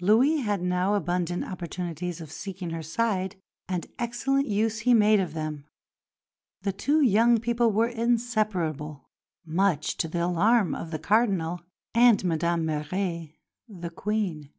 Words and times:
Louis 0.00 0.36
had 0.36 0.62
now 0.62 0.94
abundant 0.94 1.44
opportunities 1.44 2.20
of 2.20 2.30
seeking 2.30 2.70
her 2.70 2.80
side; 2.84 3.34
and 3.68 3.88
excellent 3.98 4.46
use 4.46 4.78
he 4.78 4.94
made 4.94 5.18
of 5.18 5.34
them. 5.34 5.64
The 6.62 6.70
two 6.70 7.00
young 7.00 7.40
people 7.40 7.72
were 7.72 7.88
inseparable, 7.88 9.08
much 9.44 9.96
to 9.96 10.06
the 10.06 10.24
alarm 10.24 10.76
of 10.76 10.92
the 10.92 11.00
Cardinal 11.00 11.60
and 11.92 12.22
Madame 12.24 12.64
Mère, 12.64 13.34
the 13.66 13.90
Queen. 13.90 14.52